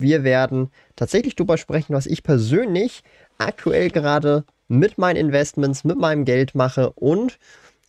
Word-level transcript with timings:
Wir 0.00 0.24
werden 0.24 0.70
tatsächlich 0.96 1.36
darüber 1.36 1.58
sprechen, 1.58 1.94
was 1.94 2.06
ich 2.06 2.22
persönlich 2.22 3.02
aktuell 3.38 3.90
gerade 3.90 4.44
mit 4.68 4.98
meinen 4.98 5.16
Investments, 5.16 5.84
mit 5.84 5.98
meinem 5.98 6.24
Geld 6.24 6.54
mache 6.54 6.90
und 6.90 7.38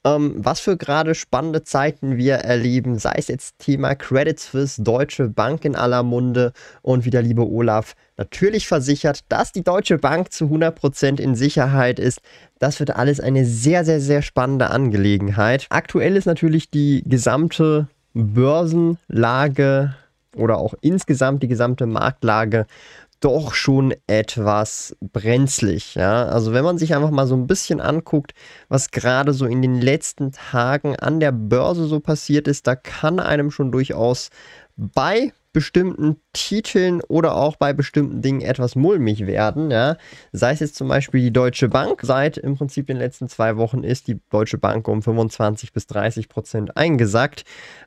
ähm, 0.04 0.34
was 0.38 0.60
für 0.60 0.78
gerade 0.78 1.14
spannende 1.14 1.64
Zeiten 1.64 2.18
wir 2.18 2.36
erleben, 2.36 2.98
sei 2.98 3.14
es 3.18 3.28
jetzt 3.28 3.60
Thema 3.60 3.94
Credit 3.94 4.40
Suisse, 4.40 4.82
Deutsche 4.82 5.30
Bank 5.30 5.64
in 5.64 5.76
aller 5.76 6.02
Munde 6.02 6.54
und 6.82 7.06
wie 7.06 7.12
der 7.12 7.22
liebe 7.22 7.48
Olaf 7.48 7.94
natürlich 8.18 8.68
versichert, 8.68 9.20
dass 9.30 9.52
die 9.52 9.64
Deutsche 9.64 10.00
Bank 10.00 10.32
zu 10.32 10.46
100% 10.46 11.20
in 11.20 11.36
Sicherheit 11.36 12.00
ist. 12.00 12.22
Das 12.58 12.80
wird 12.80 12.96
alles 12.96 13.20
eine 13.20 13.46
sehr, 13.46 13.86
sehr, 13.86 14.02
sehr 14.02 14.24
spannende 14.24 14.72
Angelegenheit. 14.72 15.68
Aktuell 15.70 16.16
ist 16.16 16.26
natürlich 16.26 16.72
die 16.72 17.04
gesamte 17.06 17.88
Börsenlage 18.14 19.96
oder 20.36 20.58
auch 20.58 20.74
insgesamt 20.82 21.44
die 21.44 21.48
gesamte 21.48 21.86
Marktlage 21.86 22.66
doch 23.22 23.54
schon 23.54 23.94
etwas 24.08 24.98
brenzlig. 25.00 25.96
Ja? 25.96 26.26
Also 26.26 26.54
wenn 26.54 26.64
man 26.64 26.78
sich 26.78 26.96
einfach 26.96 27.12
mal 27.12 27.28
so 27.28 27.36
ein 27.36 27.48
bisschen 27.48 27.80
anguckt, 27.80 28.34
was 28.68 28.92
gerade 28.92 29.34
so 29.34 29.46
in 29.46 29.62
den 29.62 29.80
letzten 29.80 30.32
Tagen 30.32 30.96
an 30.96 31.20
der 31.20 31.32
Börse 31.32 31.86
so 31.86 32.00
passiert 32.00 32.48
ist, 32.48 32.68
da 32.68 32.76
kann 32.76 33.20
einem 33.20 33.52
schon 33.52 33.72
durchaus 33.72 34.32
bei 34.76 35.32
bestimmten 35.54 36.22
Titeln 36.34 37.02
oder 37.08 37.36
auch 37.36 37.58
bei 37.58 37.74
bestimmten 37.74 38.22
Dingen 38.22 38.42
etwas 38.42 38.76
mulmig 38.76 39.28
werden. 39.28 39.70
Ja? 39.70 39.98
Sei 40.32 40.52
es 40.52 40.62
jetzt 40.62 40.76
zum 40.76 40.88
Beispiel 40.88 41.22
die 41.22 41.34
Deutsche 41.34 41.68
Bank. 41.68 42.00
Seit 42.04 42.38
im 42.38 42.56
Prinzip 42.56 42.88
den 42.88 42.98
letzten 42.98 43.28
zwei 43.28 43.58
Wochen 43.58 43.84
ist 43.84 44.08
die 44.08 44.22
Deutsche 44.30 44.58
Bank 44.58 44.88
um 44.88 45.02
25 45.02 45.74
bis 45.74 45.88
30 45.88 46.30
Prozent 46.30 46.78
eingesackt. 46.78 47.44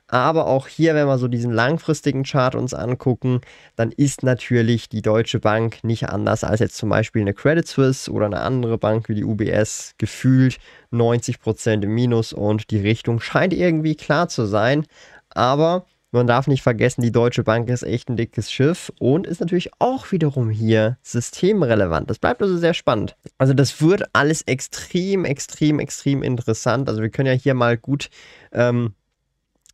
Aber 0.07 0.45
auch 0.45 0.67
hier, 0.67 0.93
wenn 0.93 1.07
wir 1.07 1.17
so 1.17 1.27
diesen 1.27 1.51
langfristigen 1.51 2.23
Chart 2.23 2.53
uns 2.53 2.73
angucken, 2.73 3.41
dann 3.75 3.91
ist 3.91 4.21
natürlich 4.21 4.87
die 4.87 5.01
Deutsche 5.01 5.39
Bank 5.39 5.83
nicht 5.83 6.09
anders 6.09 6.43
als 6.43 6.59
jetzt 6.59 6.77
zum 6.77 6.89
Beispiel 6.89 7.21
eine 7.21 7.33
Credit 7.33 7.67
Suisse 7.67 8.11
oder 8.11 8.27
eine 8.27 8.41
andere 8.41 8.77
Bank 8.77 9.09
wie 9.09 9.15
die 9.15 9.23
UBS 9.23 9.95
gefühlt 9.97 10.57
90 10.91 11.39
Prozent 11.39 11.83
im 11.83 11.93
Minus 11.95 12.33
und 12.33 12.69
die 12.69 12.79
Richtung 12.79 13.19
scheint 13.19 13.53
irgendwie 13.53 13.95
klar 13.95 14.27
zu 14.27 14.45
sein. 14.45 14.85
Aber 15.29 15.85
man 16.15 16.27
darf 16.27 16.47
nicht 16.47 16.63
vergessen, 16.63 17.01
die 17.01 17.11
Deutsche 17.11 17.43
Bank 17.43 17.69
ist 17.69 17.83
echt 17.83 18.09
ein 18.09 18.17
dickes 18.17 18.51
Schiff 18.51 18.91
und 18.99 19.27
ist 19.27 19.39
natürlich 19.39 19.71
auch 19.79 20.11
wiederum 20.11 20.49
hier 20.49 20.97
systemrelevant. 21.03 22.09
Das 22.09 22.19
bleibt 22.19 22.41
also 22.41 22.57
sehr 22.57 22.73
spannend. 22.73 23.15
Also 23.37 23.53
das 23.53 23.81
wird 23.81 24.03
alles 24.13 24.41
extrem, 24.43 25.25
extrem, 25.25 25.79
extrem 25.79 26.23
interessant. 26.23 26.89
Also 26.89 27.01
wir 27.01 27.09
können 27.09 27.27
ja 27.27 27.33
hier 27.33 27.53
mal 27.53 27.77
gut 27.77 28.09
ähm, 28.51 28.93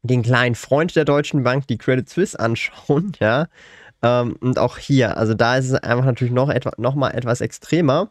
den 0.03 0.23
kleinen 0.23 0.55
Freund 0.55 0.95
der 0.95 1.05
Deutschen 1.05 1.43
Bank, 1.43 1.67
die 1.67 1.77
Credit 1.77 2.09
Suisse, 2.09 2.39
anschauen, 2.39 3.13
ja. 3.19 3.47
Ähm, 4.03 4.35
und 4.39 4.57
auch 4.57 4.77
hier, 4.77 5.17
also 5.17 5.33
da 5.33 5.57
ist 5.57 5.69
es 5.69 5.75
einfach 5.75 6.05
natürlich 6.05 6.33
noch, 6.33 6.49
etwa, 6.49 6.71
noch 6.77 6.95
mal 6.95 7.11
etwas 7.11 7.41
extremer. 7.41 8.09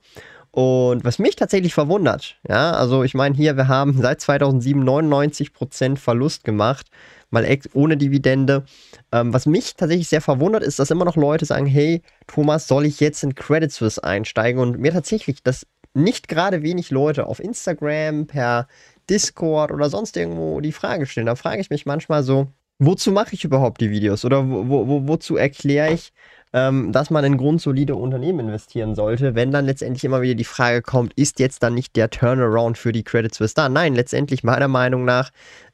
Und 0.53 1.05
was 1.05 1.19
mich 1.19 1.37
tatsächlich 1.37 1.75
verwundert, 1.75 2.37
ja, 2.49 2.73
also 2.73 3.05
ich 3.05 3.15
meine 3.15 3.37
hier, 3.37 3.57
wir 3.57 3.69
haben 3.69 4.01
seit 4.01 4.21
2007 4.21 4.83
99% 4.83 5.97
Verlust 5.97 6.43
gemacht 6.43 6.87
mal 7.31 7.47
ohne 7.75 7.97
Dividende. 7.97 8.65
Ähm, 9.13 9.33
was 9.33 9.47
mich 9.47 9.77
tatsächlich 9.77 10.09
sehr 10.09 10.21
verwundert, 10.21 10.63
ist, 10.63 10.79
dass 10.79 10.91
immer 10.91 11.05
noch 11.05 11.17
Leute 11.17 11.45
sagen, 11.45 11.67
hey, 11.67 12.03
Thomas, 12.27 12.69
soll 12.69 12.87
ich 12.87 13.01
jetzt 13.01 13.23
in 13.23 13.35
Credit 13.35 13.71
Suisse 13.71 14.03
einsteigen? 14.03 14.61
Und 14.61 14.79
mir 14.79 14.93
tatsächlich, 14.93 15.43
dass 15.43 15.67
nicht 15.95 16.29
gerade 16.29 16.63
wenig 16.63 16.91
Leute 16.91 17.27
auf 17.27 17.41
Instagram, 17.41 18.27
per 18.27 18.69
Discord 19.09 19.73
oder 19.73 19.91
sonst 19.91 20.17
irgendwo 20.17 20.61
die 20.61 20.73
Frage 20.73 21.07
stellen. 21.07 21.27
Da 21.27 21.35
frage 21.35 21.61
ich 21.61 21.71
mich 21.71 21.87
manchmal 21.87 22.23
so, 22.23 22.47
wozu 22.79 23.13
mache 23.13 23.35
ich 23.35 23.45
überhaupt 23.45 23.81
die 23.81 23.91
Videos? 23.91 24.25
Oder 24.25 24.49
wo, 24.49 24.87
wo, 24.89 25.09
wozu 25.09 25.37
erkläre 25.37 25.93
ich, 25.93 26.13
ähm, 26.53 26.93
dass 26.93 27.11
man 27.11 27.25
in 27.25 27.37
grundsolide 27.37 27.95
Unternehmen 27.95 28.49
investieren 28.49 28.95
sollte, 28.95 29.35
wenn 29.35 29.53
dann 29.53 29.67
letztendlich 29.67 30.05
immer 30.05 30.23
wieder 30.23 30.35
die 30.35 30.45
Frage 30.45 30.83
kommt, 30.83 31.13
ist 31.15 31.39
jetzt 31.39 31.63
dann 31.63 31.75
nicht 31.75 31.95
der 31.97 32.11
Turnaround 32.11 32.77
für 32.79 32.93
die 32.93 33.05
Credit 33.05 33.33
Suisse 33.33 33.55
da? 33.55 33.69
Nein, 33.69 33.95
letztendlich 33.95 34.43
meiner 34.43 34.69
Meinung 34.69 35.05
nach 35.05 35.31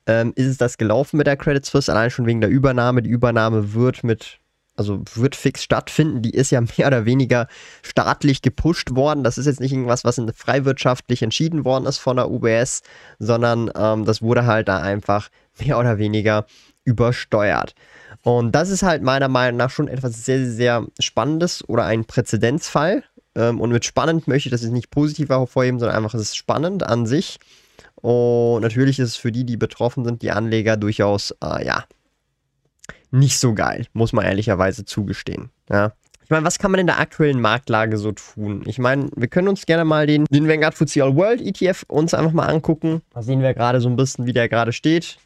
ähm, 0.07 0.33
ist 0.37 0.47
es 0.47 0.59
das 0.59 0.79
gelaufen 0.79 1.17
mit 1.17 1.27
der 1.27 1.37
Credit 1.37 1.65
Suisse, 1.65 1.91
allein 1.91 2.11
schon 2.11 2.27
wegen 2.27 2.41
der 2.41 2.51
Übernahme. 2.51 3.03
Die 3.03 3.11
Übernahme 3.11 3.75
wird 3.75 4.05
mit 4.05 4.41
also 4.77 5.03
wird 5.15 5.35
fix 5.35 5.63
stattfinden. 5.63 6.23
Die 6.23 6.31
ist 6.31 6.51
ja 6.51 6.61
mehr 6.77 6.87
oder 6.87 7.05
weniger 7.05 7.49
staatlich 7.83 8.43
gepusht 8.43 8.95
worden. 8.95 9.25
Das 9.25 9.39
ist 9.39 9.47
jetzt 9.47 9.61
nicht 9.61 9.73
irgendwas, 9.73 10.05
was 10.05 10.21
freiwirtschaftlich 10.35 11.23
entschieden 11.23 11.65
worden 11.65 11.87
ist 11.87 11.99
von 11.99 12.17
der 12.17 12.31
UBS, 12.31 12.83
sondern 13.19 13.71
ähm, 13.77 14.05
das 14.05 14.23
wurde 14.23 14.47
halt 14.47 14.69
da 14.69 14.81
einfach 14.81 15.29
mehr 15.59 15.79
oder 15.79 15.99
weniger 15.99 16.47
übersteuert. 16.85 17.75
Und 18.23 18.53
das 18.53 18.71
ist 18.71 18.83
halt 18.83 19.03
meiner 19.03 19.29
Meinung 19.29 19.57
nach 19.57 19.71
schon 19.71 19.89
etwas 19.89 20.25
sehr, 20.25 20.45
sehr 20.47 20.87
Spannendes 21.01 21.69
oder 21.69 21.85
ein 21.85 22.05
Präzedenzfall. 22.05 23.03
Ähm, 23.35 23.61
und 23.61 23.71
mit 23.71 23.85
spannend 23.85 24.29
möchte 24.29 24.49
ich 24.49 24.53
das 24.53 24.63
jetzt 24.63 24.73
nicht 24.73 24.91
positiv 24.91 25.29
hervorheben, 25.29 25.81
sondern 25.81 25.97
einfach, 25.97 26.15
es 26.15 26.23
ist 26.23 26.37
spannend 26.37 26.83
an 26.85 27.07
sich. 27.07 27.39
Und 28.07 28.61
natürlich 28.61 29.01
ist 29.01 29.09
es 29.09 29.17
für 29.17 29.33
die, 29.33 29.43
die 29.43 29.57
betroffen 29.57 30.05
sind, 30.05 30.23
die 30.23 30.31
Anleger 30.31 30.77
durchaus, 30.77 31.33
äh, 31.43 31.67
ja, 31.67 31.87
nicht 33.11 33.37
so 33.37 33.53
geil, 33.53 33.87
muss 33.95 34.13
man 34.13 34.25
ehrlicherweise 34.25 34.85
zugestehen. 34.85 35.51
Ja. 35.69 35.93
Ich 36.23 36.31
meine, 36.31 36.47
was 36.47 36.61
kann 36.61 36.71
man 36.71 36.79
in 36.79 36.87
der 36.87 37.01
aktuellen 37.01 37.41
Marktlage 37.41 37.97
so 37.97 38.13
tun? 38.13 38.63
Ich 38.67 38.79
meine, 38.79 39.11
wir 39.17 39.27
können 39.27 39.49
uns 39.49 39.67
gerne 39.67 39.85
mal 39.85 40.07
den, 40.07 40.25
den 40.27 40.47
Vanguard 40.47 40.77
FTSE 40.77 41.03
All 41.03 41.17
World 41.17 41.41
ETF 41.41 41.83
uns 41.89 42.15
einfach 42.15 42.31
mal 42.31 42.47
angucken. 42.47 43.03
Da 43.13 43.23
sehen 43.23 43.43
wir 43.43 43.55
gerade 43.55 43.81
so 43.81 43.89
ein 43.89 43.97
bisschen, 43.97 44.25
wie 44.27 44.33
der 44.33 44.49
gerade 44.49 44.73
steht. 44.73 45.19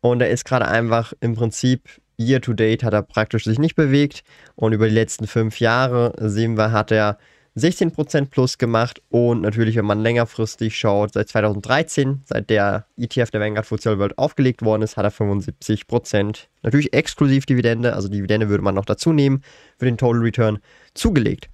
Und 0.00 0.22
er 0.22 0.30
ist 0.30 0.46
gerade 0.46 0.66
einfach 0.66 1.12
im 1.20 1.34
Prinzip 1.34 1.86
Year 2.18 2.40
to 2.40 2.54
date 2.54 2.82
hat 2.82 2.94
er 2.94 3.02
praktisch 3.02 3.44
sich 3.44 3.58
nicht 3.58 3.74
bewegt. 3.74 4.24
Und 4.54 4.72
über 4.72 4.88
die 4.88 4.94
letzten 4.94 5.26
fünf 5.26 5.60
Jahre 5.60 6.14
sehen 6.18 6.56
wir, 6.56 6.72
hat 6.72 6.90
er 6.92 7.18
16% 7.56 8.30
plus 8.30 8.56
gemacht 8.56 9.02
und 9.10 9.42
natürlich, 9.42 9.76
wenn 9.76 9.84
man 9.84 10.00
längerfristig 10.00 10.76
schaut, 10.76 11.12
seit 11.12 11.28
2013, 11.28 12.22
seit 12.24 12.48
der 12.48 12.86
ETF 12.96 13.30
der 13.30 13.40
Vanguard 13.40 13.66
FTSE 13.66 13.98
World 13.98 14.16
aufgelegt 14.16 14.62
worden 14.62 14.82
ist, 14.82 14.96
hat 14.96 15.04
er 15.04 15.12
75%, 15.12 16.46
natürlich 16.62 16.94
exklusiv 16.94 17.44
Dividende, 17.44 17.92
also 17.92 18.08
Dividende 18.08 18.48
würde 18.48 18.64
man 18.64 18.74
noch 18.74 18.86
dazu 18.86 19.12
nehmen, 19.12 19.42
für 19.78 19.84
den 19.84 19.98
Total 19.98 20.22
Return 20.22 20.58
zugelegt. 20.94 21.50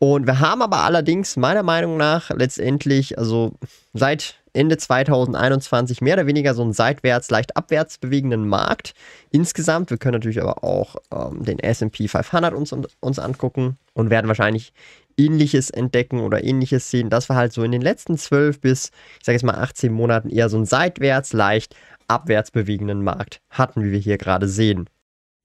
Und 0.00 0.26
wir 0.26 0.38
haben 0.38 0.62
aber 0.62 0.78
allerdings 0.84 1.36
meiner 1.36 1.64
Meinung 1.64 1.96
nach 1.96 2.30
letztendlich, 2.30 3.18
also 3.18 3.52
seit 3.94 4.36
Ende 4.52 4.76
2021 4.76 6.00
mehr 6.00 6.14
oder 6.14 6.26
weniger 6.26 6.54
so 6.54 6.62
einen 6.62 6.72
seitwärts, 6.72 7.30
leicht 7.30 7.56
abwärts 7.56 7.98
bewegenden 7.98 8.48
Markt 8.48 8.94
insgesamt. 9.30 9.90
Wir 9.90 9.98
können 9.98 10.14
natürlich 10.14 10.40
aber 10.40 10.62
auch 10.62 10.96
ähm, 11.12 11.44
den 11.44 11.58
SP 11.58 12.06
500 12.06 12.54
uns, 12.54 12.74
uns 13.00 13.18
angucken 13.18 13.76
und 13.92 14.10
werden 14.10 14.28
wahrscheinlich 14.28 14.72
ähnliches 15.16 15.70
entdecken 15.70 16.20
oder 16.20 16.44
ähnliches 16.44 16.90
sehen, 16.90 17.10
dass 17.10 17.28
wir 17.28 17.34
halt 17.34 17.52
so 17.52 17.64
in 17.64 17.72
den 17.72 17.82
letzten 17.82 18.16
12 18.16 18.60
bis, 18.60 18.90
ich 19.18 19.26
sage 19.26 19.34
jetzt 19.34 19.44
mal 19.44 19.56
18 19.56 19.92
Monaten 19.92 20.30
eher 20.30 20.48
so 20.48 20.56
einen 20.56 20.66
seitwärts, 20.66 21.32
leicht 21.32 21.74
abwärts 22.06 22.52
bewegenden 22.52 23.02
Markt 23.02 23.40
hatten, 23.50 23.82
wie 23.82 23.92
wir 23.92 23.98
hier 23.98 24.16
gerade 24.16 24.48
sehen. 24.48 24.88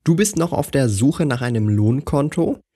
Du 0.03 0.15
bist 0.15 0.37
noch 0.37 0.53
auf 0.53 0.69
der 0.69 0.89
Suche 0.89 1.25
nach 1.25 1.41
einem 1.41 1.69
Lohnkonto? 1.69 2.59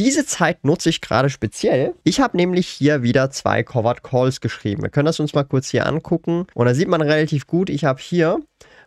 Diese 0.00 0.26
Zeit 0.26 0.64
nutze 0.64 0.88
ich 0.88 1.00
gerade 1.00 1.30
speziell. 1.30 1.94
Ich 2.02 2.20
habe 2.20 2.36
nämlich 2.36 2.66
hier 2.66 3.04
wieder 3.04 3.30
zwei 3.30 3.62
Covered 3.62 4.02
Calls 4.02 4.40
geschrieben. 4.40 4.82
Wir 4.82 4.90
können 4.90 5.06
das 5.06 5.20
uns 5.20 5.34
mal 5.34 5.44
kurz 5.44 5.68
hier 5.68 5.86
angucken. 5.86 6.48
Und 6.54 6.66
da 6.66 6.74
sieht 6.74 6.88
man 6.88 7.00
relativ 7.00 7.46
gut, 7.46 7.70
ich 7.70 7.84
habe 7.84 8.00
hier 8.00 8.40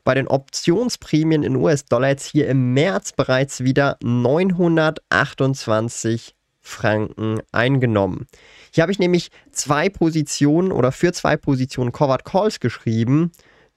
bei 0.04 0.15
den 0.15 0.27
Optionsprämien 0.27 1.44
in 1.44 1.56
US-Dollar 1.56 2.09
jetzt 2.09 2.25
hier 2.25 2.50
im 2.50 2.74
März 2.74 3.13
bereits 3.13 3.63
wieder 3.63 3.95
928 4.04 6.36
Franken 6.59 7.39
eingenommen. 7.54 8.27
Hier 8.74 8.81
habe 8.81 8.92
ich 8.92 9.00
nämlich 9.00 9.30
zwei 9.51 9.88
Positionen 9.88 10.74
oder 10.74 10.92
für 10.92 11.13
zwei 11.13 11.38
Positionen 11.38 11.94
Covered 11.94 12.25
Calls 12.25 12.59
geschrieben, 12.59 13.31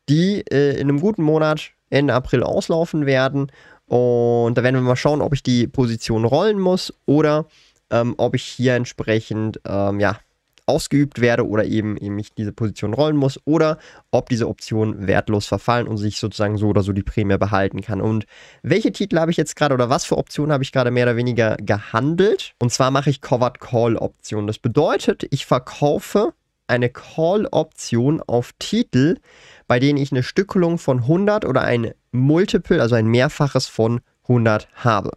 die 0.08 0.40
äh, 0.50 0.74
in 0.74 0.88
einem 0.88 1.00
guten 1.00 1.22
Monat 1.22 1.70
Ende 1.90 2.14
April 2.14 2.42
auslaufen 2.42 3.06
werden. 3.06 3.52
Und 3.90 4.54
da 4.54 4.62
werden 4.62 4.76
wir 4.76 4.82
mal 4.82 4.94
schauen, 4.94 5.20
ob 5.20 5.34
ich 5.34 5.42
die 5.42 5.66
Position 5.66 6.24
rollen 6.24 6.60
muss 6.60 6.94
oder 7.06 7.46
ähm, 7.90 8.14
ob 8.18 8.36
ich 8.36 8.44
hier 8.44 8.76
entsprechend 8.76 9.60
ähm, 9.66 9.98
ja, 9.98 10.20
ausgeübt 10.66 11.20
werde 11.20 11.44
oder 11.44 11.64
eben, 11.64 11.96
eben 11.96 12.16
ich 12.20 12.32
diese 12.32 12.52
Position 12.52 12.94
rollen 12.94 13.16
muss 13.16 13.40
oder 13.46 13.78
ob 14.12 14.28
diese 14.28 14.46
Optionen 14.46 15.08
wertlos 15.08 15.46
verfallen 15.46 15.88
und 15.88 15.96
sich 15.96 16.20
sozusagen 16.20 16.56
so 16.56 16.68
oder 16.68 16.84
so 16.84 16.92
die 16.92 17.02
Prämie 17.02 17.36
behalten 17.36 17.80
kann. 17.80 18.00
Und 18.00 18.26
welche 18.62 18.92
Titel 18.92 19.18
habe 19.18 19.32
ich 19.32 19.36
jetzt 19.36 19.56
gerade 19.56 19.74
oder 19.74 19.90
was 19.90 20.04
für 20.04 20.18
Optionen 20.18 20.52
habe 20.52 20.62
ich 20.62 20.70
gerade 20.70 20.92
mehr 20.92 21.06
oder 21.06 21.16
weniger 21.16 21.56
gehandelt? 21.56 22.54
Und 22.60 22.70
zwar 22.70 22.92
mache 22.92 23.10
ich 23.10 23.20
Covered 23.20 23.58
Call 23.58 23.96
Optionen. 23.96 24.46
Das 24.46 24.60
bedeutet, 24.60 25.26
ich 25.30 25.46
verkaufe 25.46 26.32
eine 26.70 26.88
Call-Option 26.88 28.22
auf 28.22 28.52
Titel, 28.58 29.18
bei 29.66 29.78
denen 29.78 29.98
ich 29.98 30.12
eine 30.12 30.22
Stückelung 30.22 30.78
von 30.78 31.00
100 31.00 31.44
oder 31.44 31.62
ein 31.62 31.92
Multiple, 32.12 32.80
also 32.80 32.94
ein 32.94 33.06
Mehrfaches 33.06 33.66
von 33.66 34.00
100 34.22 34.68
habe. 34.74 35.10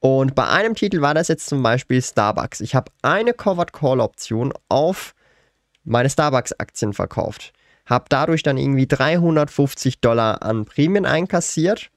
Und 0.00 0.34
bei 0.34 0.46
einem 0.48 0.74
Titel 0.74 1.00
war 1.00 1.14
das 1.14 1.28
jetzt 1.28 1.46
zum 1.46 1.62
Beispiel 1.62 2.02
Starbucks. 2.02 2.60
Ich 2.60 2.74
habe 2.74 2.90
eine 3.02 3.32
Covered 3.32 3.72
Call 3.72 4.00
Option 4.00 4.52
auf 4.68 5.14
meine 5.84 6.10
Starbucks-Aktien 6.10 6.92
verkauft. 6.92 7.52
Habe 7.86 8.04
dadurch 8.08 8.42
dann 8.42 8.58
irgendwie 8.58 8.86
350 8.86 10.00
Dollar 10.00 10.42
an 10.42 10.64
Prämien 10.64 11.06
einkassiert 11.06 11.90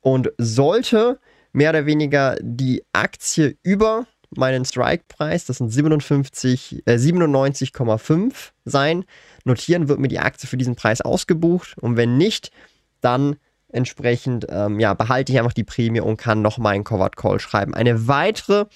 und 0.00 0.30
sollte 0.38 1.18
mehr 1.52 1.70
oder 1.70 1.86
weniger 1.86 2.36
die 2.40 2.84
Aktie 2.92 3.56
über 3.62 4.06
meinen 4.36 4.64
Strike-Preis, 4.64 5.44
das 5.46 5.58
sind 5.58 5.70
57, 5.70 6.82
äh, 6.86 6.96
97,5 6.96 8.52
sein, 8.64 9.04
notieren, 9.44 9.88
wird 9.88 9.98
mir 9.98 10.08
die 10.08 10.18
Aktie 10.18 10.48
für 10.48 10.56
diesen 10.56 10.76
Preis 10.76 11.00
ausgebucht 11.00 11.76
und 11.78 11.96
wenn 11.96 12.16
nicht, 12.16 12.50
dann 13.00 13.36
Entsprechend 13.72 14.46
ähm, 14.50 14.78
ja, 14.78 14.92
behalte 14.92 15.32
ich 15.32 15.38
einfach 15.38 15.54
die 15.54 15.64
Prämie 15.64 16.00
und 16.00 16.18
kann 16.18 16.42
nochmal 16.42 16.74
einen 16.74 16.84
Covered 16.84 17.16
Call 17.16 17.40
schreiben. 17.40 17.72
Eine 17.72 18.06
weitere 18.06 18.66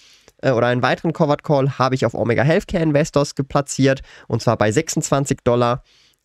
äh, 0.40 0.52
oder 0.52 0.68
einen 0.68 0.82
weiteren 0.82 1.12
Covered 1.12 1.42
Call 1.42 1.78
habe 1.78 1.94
ich 1.94 2.06
auf 2.06 2.14
Omega 2.14 2.42
Healthcare 2.42 2.82
Investors 2.82 3.34
geplatziert 3.34 4.00
und 4.26 4.40
zwar 4.40 4.56
bei 4.56 4.72
26 4.72 5.40
Dollar. 5.44 5.82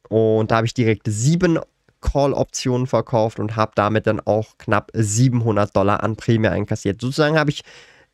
Und 0.08 0.52
da 0.52 0.58
habe 0.58 0.68
ich 0.68 0.74
direkt 0.74 1.04
sieben 1.06 1.60
Call-Optionen 2.00 2.88
verkauft 2.88 3.40
und 3.40 3.58
habe 3.58 3.74
damit 3.76 4.08
dann 4.08 4.22
auch 4.22 4.58
knapp 4.58 4.90
700 4.94 5.76
Dollar 5.76 6.02
an 6.02 6.16
Prämie 6.16 6.48
einkassiert. 6.48 7.02
Sozusagen 7.02 7.38
habe 7.38 7.52
ich 7.52 7.64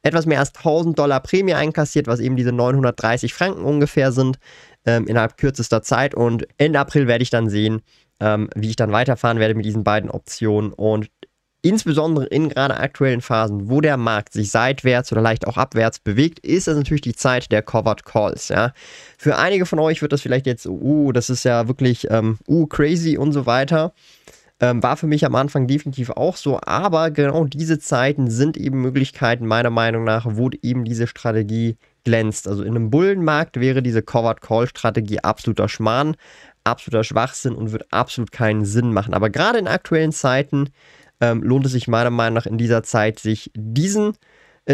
etwas 0.03 0.25
mehr 0.25 0.39
als 0.39 0.53
1000 0.53 0.97
Dollar 0.97 1.19
Prämie 1.19 1.53
einkassiert, 1.53 2.07
was 2.07 2.19
eben 2.19 2.35
diese 2.35 2.51
930 2.51 3.33
Franken 3.33 3.63
ungefähr 3.63 4.11
sind, 4.11 4.39
ähm, 4.85 5.07
innerhalb 5.07 5.37
kürzester 5.37 5.81
Zeit. 5.81 6.15
Und 6.15 6.47
Ende 6.57 6.79
April 6.79 7.07
werde 7.07 7.23
ich 7.23 7.29
dann 7.29 7.49
sehen, 7.49 7.81
ähm, 8.19 8.49
wie 8.55 8.69
ich 8.69 8.75
dann 8.75 8.91
weiterfahren 8.91 9.39
werde 9.39 9.55
mit 9.55 9.65
diesen 9.65 9.83
beiden 9.83 10.09
Optionen. 10.09 10.71
Und 10.73 11.09
insbesondere 11.61 12.25
in 12.27 12.49
gerade 12.49 12.77
aktuellen 12.77 13.21
Phasen, 13.21 13.69
wo 13.69 13.81
der 13.81 13.97
Markt 13.97 14.33
sich 14.33 14.51
seitwärts 14.51 15.11
oder 15.11 15.21
leicht 15.21 15.47
auch 15.47 15.57
abwärts 15.57 15.99
bewegt, 15.99 16.39
ist 16.39 16.67
es 16.67 16.77
natürlich 16.77 17.01
die 17.01 17.15
Zeit 17.15 17.51
der 17.51 17.61
Covered 17.61 18.05
Calls. 18.05 18.49
Ja. 18.49 18.73
Für 19.17 19.37
einige 19.37 19.65
von 19.65 19.79
euch 19.79 20.01
wird 20.01 20.13
das 20.13 20.21
vielleicht 20.21 20.45
jetzt, 20.45 20.65
uh, 20.67 21.11
das 21.11 21.29
ist 21.29 21.43
ja 21.43 21.67
wirklich, 21.67 22.07
ähm, 22.09 22.37
uh, 22.47 22.67
crazy 22.67 23.17
und 23.17 23.33
so 23.33 23.45
weiter. 23.45 23.93
Ähm, 24.59 24.81
war 24.81 24.97
für 24.97 25.05
mich 25.05 25.23
am 25.23 25.35
Anfang 25.35 25.67
definitiv 25.67 26.09
auch 26.09 26.35
so, 26.35 26.59
aber 26.63 27.11
genau 27.11 27.45
diese 27.45 27.77
Zeiten 27.77 28.31
sind 28.31 28.57
eben 28.57 28.81
Möglichkeiten, 28.81 29.45
meiner 29.45 29.69
Meinung 29.69 30.03
nach, 30.03 30.25
wo 30.29 30.49
eben 30.63 30.83
diese 30.83 31.05
Strategie 31.05 31.77
glänzt. 32.03 32.47
Also 32.47 32.63
in 32.63 32.75
einem 32.75 32.89
Bullenmarkt 32.89 33.59
wäre 33.59 33.83
diese 33.83 34.01
Covered 34.01 34.41
Call 34.41 34.67
Strategie 34.67 35.19
absoluter 35.19 35.69
Schmarrn 35.69 36.15
absoluter 36.67 37.03
Schwachsinn 37.03 37.55
und 37.55 37.71
wird 37.71 37.91
absolut 37.91 38.31
keinen 38.31 38.65
Sinn 38.65 38.93
machen. 38.93 39.13
Aber 39.13 39.29
gerade 39.29 39.57
in 39.59 39.67
aktuellen 39.67 40.11
Zeiten 40.11 40.69
ähm, 41.21 41.41
lohnt 41.41 41.65
es 41.65 41.71
sich 41.71 41.87
meiner 41.87 42.09
Meinung 42.09 42.35
nach 42.35 42.45
in 42.45 42.57
dieser 42.57 42.83
Zeit, 42.83 43.19
sich 43.19 43.51
diesen 43.55 44.13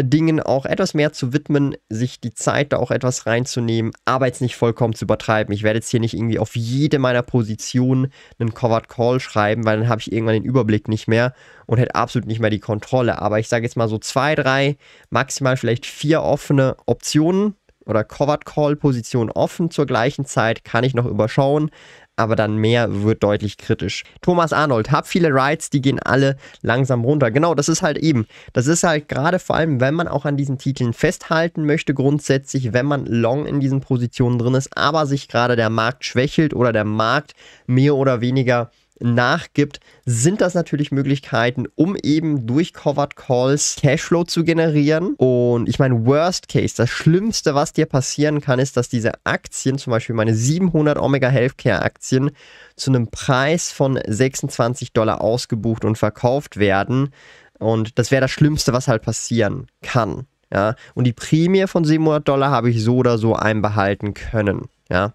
Dingen 0.02 0.40
auch 0.40 0.66
etwas 0.66 0.92
mehr 0.94 1.12
zu 1.12 1.32
widmen, 1.32 1.76
sich 1.88 2.20
die 2.20 2.34
Zeit 2.34 2.72
da 2.72 2.78
auch 2.78 2.90
etwas 2.90 3.26
reinzunehmen, 3.26 3.92
aber 4.04 4.26
jetzt 4.26 4.40
nicht 4.40 4.56
vollkommen 4.56 4.94
zu 4.94 5.04
übertreiben. 5.04 5.54
Ich 5.54 5.62
werde 5.62 5.78
jetzt 5.78 5.90
hier 5.90 6.00
nicht 6.00 6.14
irgendwie 6.14 6.40
auf 6.40 6.56
jede 6.56 6.98
meiner 6.98 7.22
Positionen 7.22 8.12
einen 8.38 8.54
Covered 8.54 8.88
Call 8.88 9.20
schreiben, 9.20 9.64
weil 9.64 9.78
dann 9.78 9.88
habe 9.88 10.00
ich 10.00 10.12
irgendwann 10.12 10.34
den 10.34 10.44
Überblick 10.44 10.88
nicht 10.88 11.06
mehr 11.06 11.32
und 11.66 11.78
hätte 11.78 11.94
absolut 11.94 12.26
nicht 12.26 12.40
mehr 12.40 12.50
die 12.50 12.60
Kontrolle. 12.60 13.20
Aber 13.20 13.38
ich 13.38 13.48
sage 13.48 13.64
jetzt 13.64 13.76
mal 13.76 13.88
so 13.88 13.98
zwei, 13.98 14.34
drei, 14.34 14.76
maximal 15.10 15.56
vielleicht 15.56 15.86
vier 15.86 16.22
offene 16.22 16.76
Optionen 16.86 17.54
oder 17.86 18.02
Covered 18.02 18.44
Call 18.46 18.76
Position 18.76 19.30
offen 19.30 19.70
zur 19.70 19.86
gleichen 19.86 20.24
Zeit, 20.24 20.64
kann 20.64 20.84
ich 20.84 20.94
noch 20.94 21.06
überschauen, 21.06 21.70
aber 22.16 22.36
dann 22.36 22.56
mehr 22.56 23.02
wird 23.02 23.22
deutlich 23.22 23.58
kritisch. 23.58 24.04
Thomas 24.22 24.52
Arnold, 24.52 24.90
hab 24.90 25.06
viele 25.06 25.28
Rides, 25.30 25.70
die 25.70 25.80
gehen 25.80 25.98
alle 25.98 26.36
langsam 26.62 27.04
runter. 27.04 27.30
Genau, 27.30 27.54
das 27.54 27.68
ist 27.68 27.82
halt 27.82 27.98
eben. 27.98 28.26
Das 28.52 28.66
ist 28.66 28.84
halt 28.84 29.08
gerade 29.08 29.38
vor 29.38 29.56
allem, 29.56 29.80
wenn 29.80 29.94
man 29.94 30.08
auch 30.08 30.24
an 30.24 30.36
diesen 30.36 30.58
Titeln 30.58 30.92
festhalten 30.92 31.66
möchte, 31.66 31.94
grundsätzlich, 31.94 32.72
wenn 32.72 32.86
man 32.86 33.06
long 33.06 33.46
in 33.46 33.60
diesen 33.60 33.80
Positionen 33.80 34.38
drin 34.38 34.54
ist, 34.54 34.76
aber 34.76 35.06
sich 35.06 35.28
gerade 35.28 35.56
der 35.56 35.70
Markt 35.70 36.04
schwächelt 36.04 36.54
oder 36.54 36.72
der 36.72 36.84
Markt 36.84 37.34
mehr 37.66 37.94
oder 37.94 38.20
weniger 38.20 38.70
nachgibt, 39.00 39.80
sind 40.04 40.40
das 40.40 40.54
natürlich 40.54 40.92
Möglichkeiten, 40.92 41.66
um 41.74 41.96
eben 41.96 42.46
durch 42.46 42.72
Covered 42.72 43.16
Calls 43.16 43.76
Cashflow 43.80 44.24
zu 44.24 44.44
generieren. 44.44 45.14
Und 45.14 45.68
ich 45.68 45.78
meine, 45.78 46.06
Worst 46.06 46.48
Case, 46.48 46.74
das 46.76 46.90
Schlimmste, 46.90 47.54
was 47.54 47.72
dir 47.72 47.86
passieren 47.86 48.40
kann, 48.40 48.58
ist, 48.58 48.76
dass 48.76 48.88
diese 48.88 49.12
Aktien, 49.24 49.78
zum 49.78 49.90
Beispiel 49.90 50.14
meine 50.14 50.34
700 50.34 50.98
Omega 50.98 51.28
Healthcare 51.28 51.82
Aktien, 51.82 52.30
zu 52.76 52.90
einem 52.90 53.08
Preis 53.08 53.70
von 53.70 53.98
26 54.06 54.92
Dollar 54.92 55.20
ausgebucht 55.20 55.84
und 55.84 55.98
verkauft 55.98 56.56
werden. 56.58 57.10
Und 57.58 57.98
das 57.98 58.10
wäre 58.10 58.22
das 58.22 58.30
Schlimmste, 58.30 58.72
was 58.72 58.88
halt 58.88 59.02
passieren 59.02 59.66
kann. 59.82 60.26
Ja, 60.52 60.76
und 60.94 61.04
die 61.04 61.12
Prämie 61.12 61.66
von 61.66 61.84
700 61.84 62.28
Dollar 62.28 62.50
habe 62.50 62.70
ich 62.70 62.82
so 62.82 62.96
oder 62.96 63.18
so 63.18 63.34
einbehalten 63.34 64.14
können. 64.14 64.68
Ja. 64.94 65.12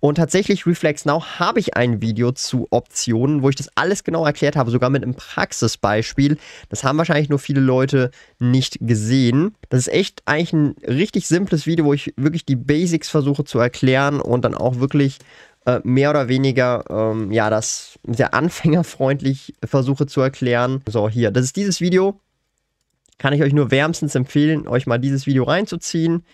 Und 0.00 0.14
tatsächlich, 0.14 0.66
Reflex 0.66 1.04
Now 1.04 1.22
habe 1.38 1.60
ich 1.60 1.76
ein 1.76 2.00
Video 2.00 2.32
zu 2.32 2.66
Optionen, 2.70 3.42
wo 3.42 3.50
ich 3.50 3.56
das 3.56 3.68
alles 3.74 4.02
genau 4.02 4.24
erklärt 4.24 4.56
habe, 4.56 4.70
sogar 4.70 4.88
mit 4.88 5.02
einem 5.02 5.14
Praxisbeispiel. 5.14 6.38
Das 6.70 6.82
haben 6.82 6.96
wahrscheinlich 6.96 7.28
nur 7.28 7.38
viele 7.38 7.60
Leute 7.60 8.10
nicht 8.38 8.78
gesehen. 8.80 9.54
Das 9.68 9.80
ist 9.80 9.88
echt 9.88 10.22
eigentlich 10.24 10.54
ein 10.54 10.76
richtig 10.86 11.28
simples 11.28 11.66
Video, 11.66 11.84
wo 11.84 11.92
ich 11.92 12.14
wirklich 12.16 12.46
die 12.46 12.56
Basics 12.56 13.10
versuche 13.10 13.44
zu 13.44 13.58
erklären 13.58 14.22
und 14.22 14.46
dann 14.46 14.54
auch 14.54 14.80
wirklich 14.80 15.18
äh, 15.66 15.80
mehr 15.84 16.08
oder 16.08 16.28
weniger, 16.28 16.84
ähm, 16.88 17.30
ja, 17.30 17.50
das 17.50 17.98
sehr 18.06 18.32
anfängerfreundlich 18.32 19.52
versuche 19.62 20.06
zu 20.06 20.22
erklären. 20.22 20.80
So, 20.88 21.06
hier, 21.06 21.32
das 21.32 21.44
ist 21.44 21.56
dieses 21.56 21.82
Video. 21.82 22.18
Kann 23.18 23.34
ich 23.34 23.42
euch 23.42 23.52
nur 23.52 23.70
wärmstens 23.70 24.14
empfehlen, 24.14 24.66
euch 24.66 24.86
mal 24.86 24.98
dieses 24.98 25.26
Video 25.26 25.44
reinzuziehen. 25.44 26.24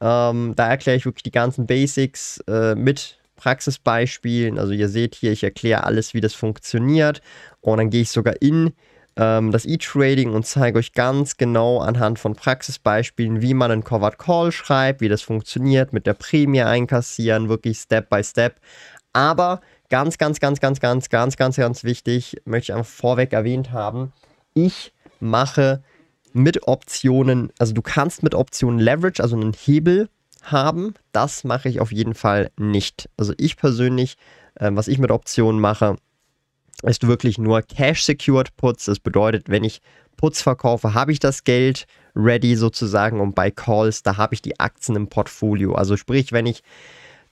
Ähm, 0.00 0.54
da 0.56 0.68
erkläre 0.68 0.96
ich 0.96 1.04
wirklich 1.06 1.22
die 1.22 1.30
ganzen 1.30 1.66
Basics 1.66 2.38
äh, 2.48 2.74
mit 2.74 3.18
Praxisbeispielen. 3.36 4.58
Also 4.58 4.72
ihr 4.72 4.88
seht 4.88 5.14
hier, 5.14 5.32
ich 5.32 5.44
erkläre 5.44 5.84
alles, 5.84 6.14
wie 6.14 6.20
das 6.20 6.34
funktioniert. 6.34 7.20
Und 7.60 7.78
dann 7.78 7.90
gehe 7.90 8.02
ich 8.02 8.10
sogar 8.10 8.40
in 8.40 8.72
ähm, 9.16 9.50
das 9.50 9.64
E-Trading 9.66 10.32
und 10.32 10.46
zeige 10.46 10.78
euch 10.78 10.92
ganz 10.92 11.36
genau 11.36 11.80
anhand 11.80 12.18
von 12.18 12.34
Praxisbeispielen, 12.34 13.42
wie 13.42 13.54
man 13.54 13.70
einen 13.70 13.84
Covered 13.84 14.18
Call 14.18 14.52
schreibt, 14.52 15.00
wie 15.00 15.08
das 15.08 15.22
funktioniert, 15.22 15.92
mit 15.92 16.06
der 16.06 16.14
Prämie 16.14 16.62
einkassieren, 16.62 17.48
wirklich 17.48 17.78
Step 17.78 18.08
by 18.10 18.22
Step. 18.24 18.60
Aber 19.12 19.60
ganz, 19.90 20.18
ganz, 20.18 20.40
ganz, 20.40 20.60
ganz, 20.60 20.80
ganz, 20.80 21.08
ganz, 21.08 21.36
ganz, 21.36 21.56
ganz 21.56 21.84
wichtig, 21.84 22.36
möchte 22.44 22.72
ich 22.72 22.76
einfach 22.76 22.90
vorweg 22.90 23.32
erwähnt 23.32 23.70
haben, 23.70 24.12
ich 24.54 24.92
mache 25.20 25.82
mit 26.34 26.66
Optionen, 26.66 27.50
also 27.58 27.72
du 27.72 27.80
kannst 27.80 28.22
mit 28.22 28.34
Optionen 28.34 28.78
Leverage, 28.78 29.22
also 29.22 29.36
einen 29.36 29.54
Hebel 29.54 30.08
haben. 30.42 30.94
Das 31.12 31.44
mache 31.44 31.68
ich 31.68 31.80
auf 31.80 31.92
jeden 31.92 32.14
Fall 32.14 32.50
nicht. 32.58 33.08
Also 33.16 33.32
ich 33.38 33.56
persönlich, 33.56 34.16
äh, 34.56 34.70
was 34.72 34.88
ich 34.88 34.98
mit 34.98 35.10
Optionen 35.10 35.60
mache, 35.60 35.96
ist 36.82 37.06
wirklich 37.06 37.38
nur 37.38 37.62
Cash-Secured 37.62 38.56
Puts. 38.56 38.86
Das 38.86 38.98
bedeutet, 38.98 39.48
wenn 39.48 39.64
ich 39.64 39.80
Puts 40.16 40.42
verkaufe, 40.42 40.92
habe 40.92 41.12
ich 41.12 41.20
das 41.20 41.44
Geld 41.44 41.86
ready 42.16 42.56
sozusagen 42.56 43.20
und 43.20 43.34
bei 43.34 43.50
Calls, 43.50 44.02
da 44.02 44.16
habe 44.16 44.34
ich 44.34 44.42
die 44.42 44.58
Aktien 44.60 44.96
im 44.96 45.08
Portfolio. 45.08 45.74
Also 45.74 45.96
sprich, 45.96 46.32
wenn 46.32 46.46
ich 46.46 46.62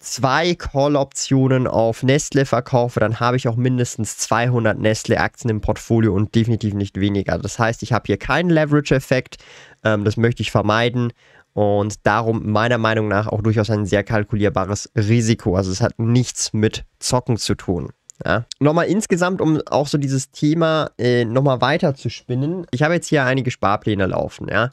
zwei 0.03 0.55
Call-Optionen 0.55 1.67
auf 1.67 2.03
Nestle 2.03 2.45
verkaufe, 2.45 3.01
dann 3.01 3.21
habe 3.21 3.37
ich 3.37 3.49
auch 3.49 3.57
mindestens 3.57 4.19
200 4.19 4.79
Nestle-Aktien 4.79 5.51
im 5.51 5.61
Portfolio 5.61 6.15
und 6.15 6.35
definitiv 6.35 6.75
nicht 6.75 7.01
weniger. 7.01 7.39
Das 7.39 7.59
heißt, 7.59 7.83
ich 7.83 7.93
habe 7.93 8.05
hier 8.07 8.19
keinen 8.19 8.51
Leverage-Effekt. 8.51 9.37
Ähm, 9.85 10.05
das 10.05 10.17
möchte 10.17 10.43
ich 10.43 10.51
vermeiden 10.51 11.13
und 11.55 12.07
darum 12.07 12.51
meiner 12.51 12.79
Meinung 12.79 13.09
nach 13.09 13.29
auch 13.29 13.43
durchaus 13.43 13.71
ein 13.71 13.87
sehr 13.87 14.05
kalkulierbares 14.05 14.91
Risiko. 14.97 15.57
Also 15.57 15.71
es 15.71 15.81
hat 15.81 15.99
nichts 15.99 16.53
mit 16.53 16.85
Zocken 16.99 17.37
zu 17.37 17.55
tun. 17.55 17.91
Ja. 18.25 18.45
Nochmal 18.61 18.87
insgesamt, 18.87 19.41
um 19.41 19.61
auch 19.67 19.89
so 19.89 19.99
dieses 19.99 20.31
Thema 20.31 20.91
äh, 20.99 21.25
nochmal 21.25 21.61
weiter 21.61 21.95
zu 21.95 22.09
spinnen. 22.09 22.67
Ich 22.71 22.83
habe 22.83 22.95
jetzt 22.95 23.09
hier 23.09 23.25
einige 23.25 23.51
Sparpläne 23.51 24.07
laufen, 24.07 24.49
ja. 24.49 24.71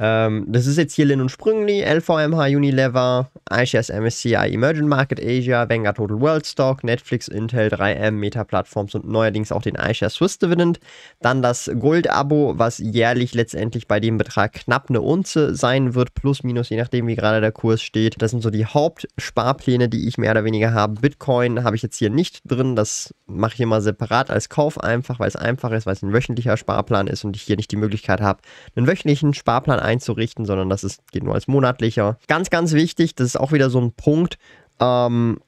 Ähm, 0.00 0.46
das 0.46 0.66
ist 0.66 0.76
jetzt 0.76 0.94
hier 0.94 1.06
Lin 1.06 1.20
und 1.20 1.28
Sprüngli, 1.28 1.82
LVMH 1.82 2.56
Unilever, 2.56 3.30
iShares 3.50 3.88
MSCI 3.88 4.34
Emerging 4.34 4.86
Market 4.86 5.20
Asia, 5.20 5.68
Vanguard 5.68 5.96
Total 5.96 6.20
World 6.20 6.46
Stock, 6.46 6.84
Netflix, 6.84 7.26
Intel, 7.26 7.68
3M, 7.68 8.12
Meta 8.12 8.44
Platforms 8.44 8.94
und 8.94 9.08
neuerdings 9.08 9.50
auch 9.50 9.62
den 9.62 9.74
iShares 9.74 10.14
Swiss 10.14 10.38
Dividend. 10.38 10.78
Dann 11.20 11.42
das 11.42 11.68
Gold-Abo, 11.78 12.54
was 12.56 12.78
jährlich 12.78 13.34
letztendlich 13.34 13.88
bei 13.88 13.98
dem 13.98 14.18
Betrag 14.18 14.52
knapp 14.52 14.88
eine 14.88 15.00
Unze 15.00 15.56
sein 15.56 15.94
wird, 15.96 16.14
plus 16.14 16.44
minus, 16.44 16.68
je 16.68 16.76
nachdem 16.76 17.08
wie 17.08 17.16
gerade 17.16 17.40
der 17.40 17.52
Kurs 17.52 17.82
steht. 17.82 18.22
Das 18.22 18.30
sind 18.30 18.42
so 18.42 18.50
die 18.50 18.66
Hauptsparpläne, 18.66 19.88
die 19.88 20.06
ich 20.06 20.16
mehr 20.16 20.30
oder 20.30 20.44
weniger 20.44 20.72
habe. 20.72 21.00
Bitcoin 21.00 21.64
habe 21.64 21.74
ich 21.74 21.82
jetzt 21.82 21.96
hier 21.96 22.10
nicht 22.10 22.42
drin, 22.44 22.76
das 22.76 23.12
mache 23.26 23.54
ich 23.54 23.66
mal 23.66 23.80
separat 23.80 24.30
als 24.30 24.48
Kauf 24.48 24.80
einfach, 24.80 25.18
weil 25.18 25.28
es 25.28 25.36
einfach 25.36 25.72
ist, 25.72 25.86
weil 25.86 25.94
es 25.94 26.02
ein 26.02 26.12
wöchentlicher 26.12 26.56
Sparplan 26.56 27.08
ist 27.08 27.24
und 27.24 27.34
ich 27.34 27.42
hier 27.42 27.56
nicht 27.56 27.72
die 27.72 27.76
Möglichkeit 27.76 28.20
habe, 28.20 28.40
einen 28.76 28.86
wöchentlichen 28.86 29.34
Sparplan 29.34 29.80
einzurichten, 29.88 30.44
sondern 30.44 30.68
das 30.68 30.84
ist, 30.84 31.00
geht 31.12 31.24
nur 31.24 31.34
als 31.34 31.48
monatlicher. 31.48 32.18
Ganz, 32.28 32.50
ganz 32.50 32.72
wichtig, 32.72 33.14
das 33.14 33.28
ist 33.28 33.36
auch 33.40 33.52
wieder 33.52 33.70
so 33.70 33.80
ein 33.80 33.92
Punkt, 33.92 34.38
ähm, 34.80 35.40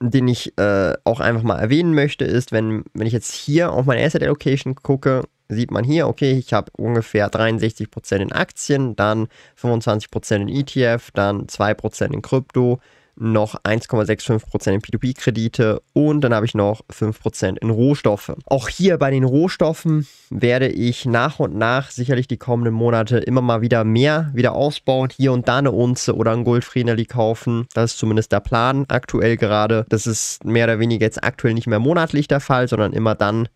den 0.00 0.28
ich 0.28 0.56
äh, 0.58 0.94
auch 1.04 1.20
einfach 1.20 1.42
mal 1.42 1.58
erwähnen 1.58 1.94
möchte, 1.94 2.24
ist, 2.24 2.52
wenn, 2.52 2.84
wenn 2.94 3.06
ich 3.06 3.12
jetzt 3.12 3.32
hier 3.32 3.72
auf 3.72 3.86
meine 3.86 4.04
Asset 4.04 4.22
Allocation 4.22 4.76
gucke, 4.76 5.24
sieht 5.48 5.70
man 5.70 5.84
hier, 5.84 6.08
okay, 6.08 6.32
ich 6.32 6.52
habe 6.52 6.70
ungefähr 6.76 7.30
63% 7.30 8.16
in 8.16 8.32
Aktien, 8.32 8.94
dann 8.96 9.28
25% 9.60 10.36
in 10.36 10.48
ETF, 10.48 11.10
dann 11.12 11.46
2% 11.46 12.12
in 12.12 12.22
Krypto, 12.22 12.80
noch 13.20 13.56
1,65% 13.62 14.70
in 14.70 14.80
P2P-Kredite 14.80 15.80
und 15.92 16.20
dann 16.22 16.34
habe 16.34 16.46
ich 16.46 16.54
noch 16.54 16.82
5% 16.92 17.58
in 17.58 17.70
Rohstoffe. 17.70 18.32
Auch 18.46 18.68
hier 18.68 18.98
bei 18.98 19.10
den 19.10 19.24
Rohstoffen 19.24 20.06
werde 20.30 20.68
ich 20.68 21.04
nach 21.04 21.38
und 21.38 21.56
nach 21.56 21.90
sicherlich 21.90 22.28
die 22.28 22.36
kommenden 22.36 22.74
Monate 22.74 23.18
immer 23.18 23.42
mal 23.42 23.60
wieder 23.60 23.84
mehr 23.84 24.30
wieder 24.34 24.52
ausbauen. 24.52 25.10
Hier 25.16 25.32
und 25.32 25.48
da 25.48 25.58
eine 25.58 25.72
Unze 25.72 26.14
oder 26.14 26.32
ein 26.32 26.44
Goldfrieneli 26.44 27.06
kaufen. 27.06 27.66
Das 27.74 27.92
ist 27.92 27.98
zumindest 27.98 28.32
der 28.32 28.40
Plan 28.40 28.84
aktuell 28.88 29.36
gerade. 29.36 29.86
Das 29.88 30.06
ist 30.06 30.44
mehr 30.44 30.64
oder 30.64 30.78
weniger 30.78 31.04
jetzt 31.04 31.22
aktuell 31.22 31.54
nicht 31.54 31.66
mehr 31.66 31.78
monatlich 31.78 32.28
der 32.28 32.40
Fall, 32.40 32.68
sondern 32.68 32.92
immer 32.92 33.14
dann, 33.14 33.48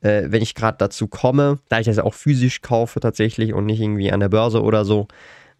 äh, 0.00 0.24
wenn 0.26 0.42
ich 0.42 0.54
gerade 0.54 0.78
dazu 0.78 1.08
komme, 1.08 1.58
da 1.68 1.80
ich 1.80 1.86
das 1.86 1.98
auch 1.98 2.14
physisch 2.14 2.60
kaufe 2.62 3.00
tatsächlich 3.00 3.52
und 3.52 3.66
nicht 3.66 3.80
irgendwie 3.80 4.12
an 4.12 4.20
der 4.20 4.28
Börse 4.28 4.62
oder 4.62 4.84
so, 4.84 5.08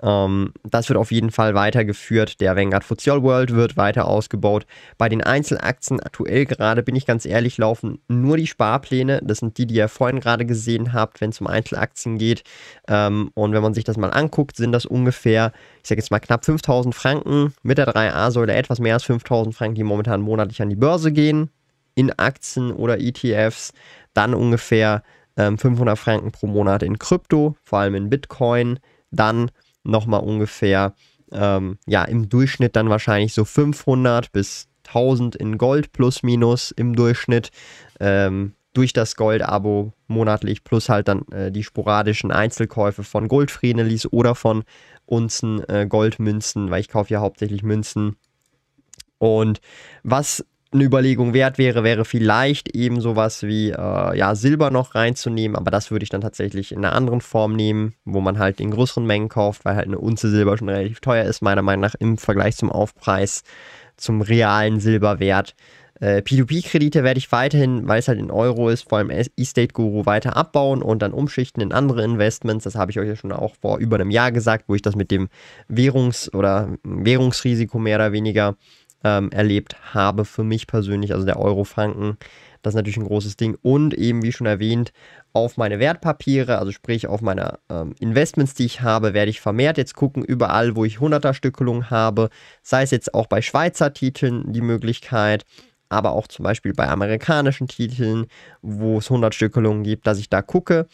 ähm, 0.01 0.53
das 0.63 0.89
wird 0.89 0.99
auf 0.99 1.11
jeden 1.11 1.31
Fall 1.31 1.55
weitergeführt. 1.55 2.41
Der 2.41 2.57
Vanguard 2.57 2.85
FTSE 2.85 3.23
World 3.23 3.55
wird 3.55 3.77
weiter 3.77 4.07
ausgebaut. 4.07 4.67
Bei 4.97 5.09
den 5.09 5.23
Einzelaktien 5.23 6.01
aktuell 6.01 6.47
gerade, 6.47 6.83
bin 6.83 6.95
ich 6.95 7.07
ganz 7.07 7.27
ehrlich, 7.27 7.59
laufen 7.59 8.01
nur 8.09 8.37
die 8.37 8.47
Sparpläne. 8.47 9.21
Das 9.25 9.39
sind 9.39 9.59
die, 9.59 9.67
die 9.67 9.75
ihr 9.75 9.89
vorhin 9.89 10.21
gerade 10.21 10.47
gesehen 10.47 10.93
habt, 10.93 11.21
wenn 11.21 11.31
es 11.31 11.41
um 11.41 11.47
Einzelaktien 11.47 12.19
geht. 12.19 12.45
Ähm, 12.87 13.31
und 13.35 13.53
wenn 13.53 13.63
man 13.63 13.75
sich 13.75 13.85
das 13.85 13.97
mal 13.97 14.11
anguckt, 14.11 14.57
sind 14.57 14.73
das 14.73 14.87
ungefähr, 14.87 15.53
ich 15.83 15.89
sage 15.89 16.01
jetzt 16.01 16.11
mal 16.11 16.21
knapp 16.21 16.45
5000 16.45 16.95
Franken 16.95 17.55
mit 17.63 17.79
der 17.79 17.89
3A-Säule, 17.89 18.55
etwas 18.55 18.79
mehr 18.79 18.95
als 18.95 19.05
5000 19.05 19.55
Franken, 19.55 19.75
die 19.75 19.85
momentan 19.85 20.21
monatlich 20.21 20.63
an 20.63 20.71
die 20.71 20.77
Börse 20.77 21.13
gehen, 21.13 21.51
in 21.95 22.17
Aktien 22.17 22.73
oder 22.73 23.01
ETFs. 23.01 23.73
Dann 24.15 24.35
ungefähr 24.35 25.03
ähm, 25.37 25.59
500 25.59 25.99
Franken 25.99 26.31
pro 26.31 26.47
Monat 26.47 26.85
in 26.85 26.99
Krypto, 26.99 27.57
vor 27.65 27.81
allem 27.81 27.97
in 27.97 28.11
Bitcoin. 28.11 28.79
Dann 29.11 29.51
nochmal 29.89 30.21
ungefähr, 30.21 30.95
ähm, 31.33 31.79
ja, 31.87 32.05
im 32.05 32.29
Durchschnitt 32.29 32.77
dann 32.77 32.89
wahrscheinlich 32.89 33.35
so 33.35 33.45
500 33.45 34.33
bis 34.33 34.69
1000 34.87 35.37
in 35.37 35.59
Gold 35.59 35.93
plus 35.93 36.23
minus 36.23 36.71
im 36.71 36.95
Durchschnitt. 36.95 37.51
Ähm, 38.01 38.55
durch 38.75 38.93
das 38.93 39.17
Gold-Abo 39.17 39.93
monatlich 40.07 40.63
plus 40.63 40.89
halt 40.89 41.09
dann 41.09 41.27
äh, 41.33 41.51
die 41.51 41.65
sporadischen 41.65 42.31
Einzelkäufe 42.31 43.03
von 43.03 43.27
Goldfrienelis 43.27 44.07
oder 44.07 44.37
von 44.37 44.63
Unzen 45.05 45.69
äh, 45.69 45.87
Goldmünzen, 45.89 46.71
weil 46.71 46.81
ich 46.81 46.89
kaufe 46.89 47.13
ja 47.13 47.21
hauptsächlich 47.21 47.63
Münzen. 47.65 48.17
Und 49.19 49.61
was 50.05 50.45
eine 50.71 50.85
Überlegung 50.85 51.33
wert 51.33 51.57
wäre, 51.57 51.83
wäre 51.83 52.05
vielleicht 52.05 52.75
eben 52.75 53.01
sowas 53.01 53.43
wie 53.43 53.71
äh, 53.71 54.19
ja, 54.19 54.35
Silber 54.35 54.71
noch 54.71 54.95
reinzunehmen, 54.95 55.57
aber 55.57 55.71
das 55.71 55.91
würde 55.91 56.03
ich 56.03 56.11
dann 56.11 56.21
tatsächlich 56.21 56.73
in 56.73 56.79
einer 56.79 56.95
anderen 56.95 57.21
Form 57.21 57.57
nehmen, 57.57 57.95
wo 58.05 58.21
man 58.21 58.39
halt 58.39 58.61
in 58.61 58.71
größeren 58.71 59.07
Mengen 59.07 59.29
kauft, 59.29 59.65
weil 59.65 59.77
halt 59.77 59.87
eine 59.87 59.99
Unze 59.99 60.31
Silber 60.31 60.59
schon 60.59 60.69
relativ 60.69 61.01
teuer 61.01 61.25
ist, 61.25 61.41
meiner 61.41 61.63
Meinung 61.63 61.83
nach 61.83 61.95
im 61.95 62.19
Vergleich 62.19 62.57
zum 62.57 62.71
Aufpreis, 62.71 63.45
zum 63.97 64.21
realen 64.21 64.79
Silberwert. 64.79 65.55
Äh, 66.01 66.19
P2P-Kredite 66.19 67.03
werde 67.03 67.19
ich 67.19 67.33
weiterhin, 67.33 67.89
weil 67.89 67.99
es 67.99 68.09
halt 68.09 68.19
in 68.19 68.31
Euro 68.31 68.69
ist, 68.69 68.89
vor 68.89 68.99
allem 68.99 69.11
E-State 69.11 69.73
Guru 69.73 70.07
weiter 70.07 70.37
abbauen 70.37 70.83
und 70.83 71.01
dann 71.03 71.13
umschichten 71.13 71.63
in 71.63 71.73
andere 71.73 72.05
Investments. 72.05 72.65
Das 72.65 72.77
habe 72.77 72.91
ich 72.91 73.01
euch 73.01 73.09
ja 73.09 73.17
schon 73.17 73.33
auch 73.33 73.57
vor 73.57 73.79
über 73.79 73.97
einem 73.97 74.11
Jahr 74.11 74.31
gesagt, 74.31 74.67
wo 74.69 74.75
ich 74.75 74.83
das 74.83 74.95
mit 74.95 75.11
dem 75.11 75.29
Währungs- 75.69 76.33
oder 76.33 76.77
Währungsrisiko 76.85 77.79
mehr 77.79 77.97
oder 77.97 78.13
weniger 78.13 78.57
ähm, 79.05 79.31
erlebt 79.31 79.95
habe 79.95 80.25
für 80.25 80.45
mich 80.45 80.67
persönlich, 80.67 81.13
also 81.13 81.25
der 81.25 81.39
Euro-Franken. 81.39 82.17
Das 82.63 82.73
ist 82.73 82.77
natürlich 82.77 82.97
ein 82.97 83.07
großes 83.07 83.37
Ding. 83.37 83.57
Und 83.63 83.95
eben, 83.95 84.23
wie 84.23 84.33
schon 84.33 84.47
erwähnt, 84.47 84.93
auf 85.33 85.57
meine 85.57 85.79
Wertpapiere, 85.79 86.59
also 86.59 86.73
sprich 86.73 87.07
auf 87.07 87.21
meine 87.21 87.59
ähm, 87.71 87.95
Investments, 88.01 88.55
die 88.55 88.67
ich 88.67 88.81
habe, 88.81 89.15
werde 89.15 89.31
ich 89.31 89.41
vermehrt 89.41 89.79
jetzt 89.79 89.95
gucken, 89.95 90.25
überall, 90.25 90.75
wo 90.75 90.85
ich 90.85 90.99
100er 90.99 91.35
Stückelung 91.35 91.91
habe, 91.91 92.31
sei 92.63 92.83
es 92.83 92.91
jetzt 92.91 93.15
auch 93.15 93.27
bei 93.27 93.43
Schweizer 93.43 93.93
Titeln 93.93 94.53
die 94.53 94.61
Möglichkeit, 94.61 95.45
aber 95.89 96.13
auch 96.13 96.27
zum 96.27 96.43
Beispiel 96.43 96.75
bei 96.75 96.89
amerikanischen 96.89 97.69
Titeln, 97.69 98.27
wo 98.61 98.99
es 98.99 99.11
100 99.11 99.35
Stückelungen 99.35 99.85
gibt, 99.85 100.07
dass 100.07 100.19
ich 100.19 100.29
da 100.29 100.43
gucke, 100.43 100.87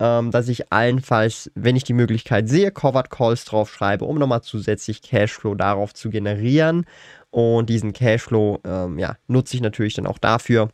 ähm, 0.00 0.30
dass 0.30 0.48
ich 0.48 0.72
allenfalls, 0.72 1.50
wenn 1.54 1.76
ich 1.76 1.84
die 1.84 1.92
Möglichkeit 1.92 2.48
sehe, 2.48 2.70
Covered 2.70 3.10
Calls 3.10 3.44
drauf 3.44 3.70
schreibe, 3.72 4.04
um 4.04 4.18
nochmal 4.18 4.42
zusätzlich 4.42 5.02
Cashflow 5.02 5.54
darauf 5.54 5.92
zu 5.92 6.10
generieren 6.10 6.86
und 7.30 7.68
diesen 7.68 7.92
Cashflow 7.92 8.60
ähm, 8.64 8.98
ja, 8.98 9.16
nutze 9.26 9.56
ich 9.56 9.62
natürlich 9.62 9.94
dann 9.94 10.06
auch 10.06 10.18
dafür, 10.18 10.70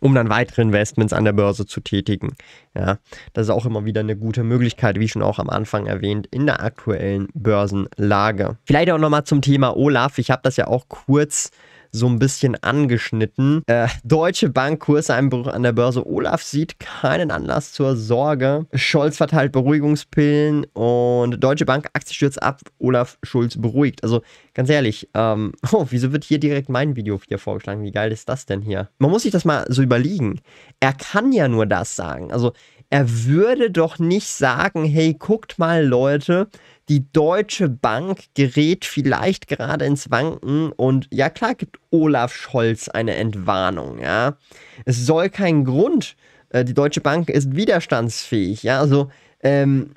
um 0.00 0.14
dann 0.14 0.28
weitere 0.28 0.62
Investments 0.62 1.12
an 1.12 1.24
der 1.24 1.32
Börse 1.32 1.66
zu 1.66 1.80
tätigen. 1.80 2.34
Ja, 2.74 2.98
das 3.32 3.46
ist 3.46 3.50
auch 3.50 3.66
immer 3.66 3.84
wieder 3.84 4.00
eine 4.00 4.16
gute 4.16 4.44
Möglichkeit, 4.44 4.98
wie 4.98 5.08
schon 5.08 5.22
auch 5.22 5.38
am 5.38 5.50
Anfang 5.50 5.86
erwähnt, 5.86 6.26
in 6.30 6.46
der 6.46 6.62
aktuellen 6.62 7.28
Börsenlage. 7.34 8.58
Vielleicht 8.64 8.90
auch 8.90 8.98
nochmal 8.98 9.24
zum 9.24 9.42
Thema 9.42 9.76
Olaf. 9.76 10.18
Ich 10.18 10.30
habe 10.30 10.42
das 10.42 10.56
ja 10.56 10.66
auch 10.66 10.88
kurz 10.88 11.50
so 11.92 12.06
ein 12.06 12.18
bisschen 12.18 12.62
angeschnitten. 12.62 13.62
Äh, 13.66 13.88
Deutsche 14.04 14.48
Bank 14.48 14.80
Kurseinbruch 14.80 15.46
an 15.46 15.62
der 15.62 15.72
Börse. 15.72 16.06
Olaf 16.06 16.42
sieht 16.42 16.78
keinen 16.78 17.30
Anlass 17.30 17.72
zur 17.72 17.96
Sorge. 17.96 18.66
Scholz 18.74 19.16
verteilt 19.16 19.52
Beruhigungspillen 19.52 20.64
und 20.74 21.42
Deutsche 21.42 21.64
Bank 21.64 21.88
Aktie 21.92 22.14
stürzt 22.14 22.42
ab. 22.42 22.60
Olaf 22.78 23.18
Schulz 23.22 23.60
beruhigt. 23.60 24.02
Also 24.02 24.22
ganz 24.54 24.70
ehrlich, 24.70 25.08
ähm, 25.14 25.52
oh, 25.72 25.86
wieso 25.90 26.12
wird 26.12 26.24
hier 26.24 26.38
direkt 26.38 26.68
mein 26.68 26.96
Video 26.96 27.20
hier 27.26 27.38
vorgeschlagen? 27.38 27.82
Wie 27.82 27.92
geil 27.92 28.12
ist 28.12 28.28
das 28.28 28.46
denn 28.46 28.62
hier? 28.62 28.88
Man 28.98 29.10
muss 29.10 29.22
sich 29.22 29.32
das 29.32 29.44
mal 29.44 29.64
so 29.68 29.82
überlegen. 29.82 30.40
Er 30.80 30.92
kann 30.92 31.32
ja 31.32 31.48
nur 31.48 31.66
das 31.66 31.96
sagen. 31.96 32.32
Also 32.32 32.52
er 32.90 33.24
würde 33.24 33.70
doch 33.70 33.98
nicht 33.98 34.28
sagen, 34.28 34.84
hey, 34.84 35.14
guckt 35.14 35.58
mal 35.58 35.84
Leute, 35.84 36.48
die 36.88 37.10
Deutsche 37.12 37.68
Bank 37.68 38.24
gerät 38.34 38.84
vielleicht 38.84 39.46
gerade 39.46 39.84
ins 39.84 40.10
Wanken 40.10 40.72
und 40.72 41.06
ja 41.12 41.28
klar 41.28 41.54
gibt 41.54 41.78
Olaf 41.90 42.34
Scholz 42.34 42.88
eine 42.88 43.14
Entwarnung, 43.14 43.98
ja. 43.98 44.38
Es 44.86 45.04
soll 45.04 45.28
kein 45.28 45.64
Grund, 45.64 46.16
äh, 46.48 46.64
die 46.64 46.74
Deutsche 46.74 47.02
Bank 47.02 47.28
ist 47.28 47.54
widerstandsfähig, 47.54 48.62
ja, 48.62 48.80
also 48.80 49.10
ähm, 49.40 49.94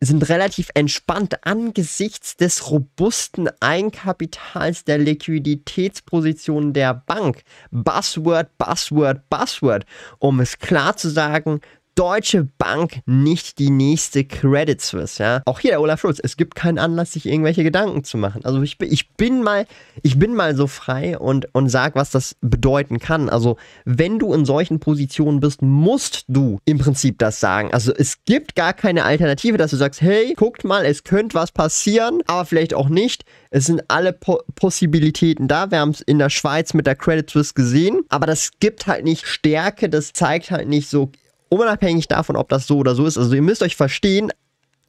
sind 0.00 0.28
relativ 0.28 0.68
entspannt 0.74 1.46
angesichts 1.46 2.36
des 2.36 2.70
robusten 2.70 3.48
Eigenkapitals 3.60 4.84
der 4.84 4.98
Liquiditätsposition 4.98 6.72
der 6.72 6.94
Bank. 6.94 7.42
Buzzword, 7.70 8.56
Buzzword, 8.58 9.28
Buzzword. 9.30 9.86
Um 10.18 10.40
es 10.40 10.58
klar 10.58 10.96
zu 10.96 11.08
sagen, 11.08 11.60
Deutsche 11.94 12.48
Bank 12.58 13.00
nicht 13.06 13.58
die 13.58 13.70
nächste 13.70 14.24
Credit 14.24 14.80
Suisse, 14.80 15.22
ja. 15.22 15.42
Auch 15.44 15.60
hier 15.60 15.70
der 15.70 15.80
Olaf 15.80 16.00
Schulz, 16.00 16.20
es 16.22 16.36
gibt 16.36 16.54
keinen 16.54 16.78
Anlass, 16.78 17.12
sich 17.12 17.26
irgendwelche 17.26 17.62
Gedanken 17.62 18.04
zu 18.04 18.18
machen. 18.18 18.44
Also 18.44 18.62
ich, 18.62 18.80
ich 18.80 19.14
bin 19.14 19.42
mal, 19.42 19.66
ich 20.02 20.18
bin 20.18 20.34
mal 20.34 20.56
so 20.56 20.66
frei 20.66 21.18
und, 21.18 21.46
und 21.54 21.68
sag, 21.68 21.94
was 21.94 22.10
das 22.10 22.36
bedeuten 22.40 22.98
kann. 22.98 23.28
Also 23.28 23.56
wenn 23.84 24.18
du 24.18 24.34
in 24.34 24.44
solchen 24.44 24.80
Positionen 24.80 25.40
bist, 25.40 25.62
musst 25.62 26.24
du 26.28 26.58
im 26.64 26.78
Prinzip 26.78 27.18
das 27.18 27.40
sagen. 27.40 27.72
Also 27.72 27.92
es 27.94 28.24
gibt 28.24 28.56
gar 28.56 28.72
keine 28.72 29.04
Alternative, 29.04 29.56
dass 29.56 29.70
du 29.70 29.76
sagst, 29.76 30.00
hey, 30.00 30.34
guckt 30.34 30.64
mal, 30.64 30.84
es 30.84 31.04
könnte 31.04 31.34
was 31.34 31.52
passieren, 31.52 32.22
aber 32.26 32.44
vielleicht 32.44 32.74
auch 32.74 32.88
nicht. 32.88 33.24
Es 33.50 33.66
sind 33.66 33.82
alle 33.88 34.12
po 34.12 34.42
Possibilitäten 34.56 35.46
da. 35.46 35.70
Wir 35.70 35.78
haben 35.78 35.90
es 35.90 36.00
in 36.00 36.18
der 36.18 36.30
Schweiz 36.30 36.74
mit 36.74 36.86
der 36.86 36.96
Credit 36.96 37.30
Suisse 37.30 37.54
gesehen, 37.54 38.00
aber 38.08 38.26
das 38.26 38.50
gibt 38.58 38.86
halt 38.86 39.04
nicht 39.04 39.26
Stärke, 39.26 39.88
das 39.88 40.12
zeigt 40.12 40.50
halt 40.50 40.68
nicht 40.68 40.88
so, 40.88 41.12
unabhängig 41.54 42.08
davon, 42.08 42.36
ob 42.36 42.48
das 42.48 42.66
so 42.66 42.78
oder 42.78 42.94
so 42.94 43.06
ist. 43.06 43.18
Also 43.18 43.34
ihr 43.34 43.42
müsst 43.42 43.62
euch 43.62 43.76
verstehen, 43.76 44.30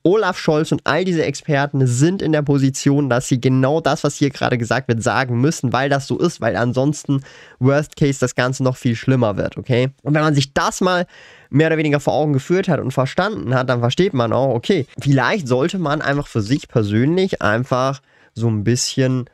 Olaf 0.06 0.38
Scholz 0.38 0.72
und 0.72 0.82
all 0.84 1.04
diese 1.04 1.26
Experten 1.26 1.88
sind 1.88 2.22
in 2.22 2.32
der 2.32 2.44
Position, 2.44 3.10
dass 3.10 3.28
sie 3.28 3.42
genau 3.42 3.82
das, 3.82 4.04
was 4.04 4.16
hier 4.16 4.30
gerade 4.30 4.60
gesagt 4.60 4.88
wird, 4.88 5.02
sagen 5.02 5.42
müssen, 5.42 5.74
weil 5.74 5.90
das 5.90 6.06
so 6.06 6.20
ist, 6.20 6.42
weil 6.42 6.56
ansonsten 6.56 7.24
Worst 7.58 7.96
Case 7.96 8.20
das 8.20 8.36
Ganze 8.36 8.64
noch 8.64 8.78
viel 8.78 8.96
schlimmer 8.96 9.36
wird, 9.36 9.58
okay? 9.58 9.90
Und 10.04 10.14
wenn 10.14 10.22
man 10.22 10.36
sich 10.36 10.54
das 10.54 10.80
mal 10.80 11.08
mehr 11.50 11.68
oder 11.68 11.78
weniger 11.78 12.00
vor 12.00 12.14
Augen 12.14 12.34
geführt 12.34 12.70
hat 12.70 12.80
und 12.80 12.92
verstanden 12.92 13.56
hat, 13.56 13.68
dann 13.68 13.80
versteht 13.80 14.14
man 14.14 14.32
auch, 14.32 14.54
okay, 14.54 14.86
vielleicht 15.02 15.48
sollte 15.48 15.80
man 15.80 16.04
einfach 16.04 16.28
für 16.28 16.42
sich 16.42 16.68
persönlich 16.68 17.42
einfach 17.42 18.00
so 18.36 18.48
ein 18.48 18.64
bisschen 18.64 19.26